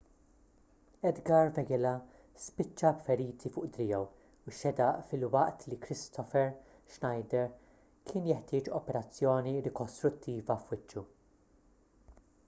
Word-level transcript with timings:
edgar 1.07 1.49
veguilla 1.57 1.89
spiċċa 2.43 2.89
b'feriti 3.01 3.51
fuq 3.57 3.67
driegħu 3.75 3.99
u 4.05 4.53
x-xedaq 4.53 5.05
filwaqt 5.13 5.67
li 5.73 5.77
kristoffer 5.85 6.49
schneider 6.95 7.45
kien 8.13 8.27
jeħtieġ 8.33 8.71
operazzjoni 8.81 9.53
rikostruttiva 9.69 10.57
f'wiċċu 10.67 11.05